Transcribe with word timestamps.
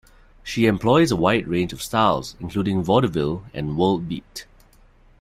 She 0.41 0.65
employs 0.65 1.11
a 1.11 1.15
wide 1.15 1.47
range 1.47 1.73
of 1.73 1.81
styles, 1.83 2.35
including 2.39 2.81
vaudeville 2.81 3.45
and 3.53 3.77
world 3.77 4.09
beat. 4.09 4.47